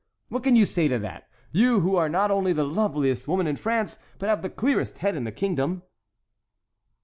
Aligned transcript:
What 0.29 0.41
can 0.43 0.55
you 0.55 0.65
say 0.65 0.87
to 0.87 0.97
that—you 0.97 1.81
who 1.81 1.95
are 1.95 2.09
not 2.09 2.31
only 2.31 2.53
the 2.53 2.63
loveliest 2.63 3.27
woman 3.27 3.45
in 3.45 3.55
France, 3.55 3.99
but 4.17 4.29
have 4.29 4.41
the 4.41 4.49
clearest 4.49 4.97
head 4.97 5.15
in 5.15 5.25
the 5.25 5.31
kingdom?" 5.31 5.83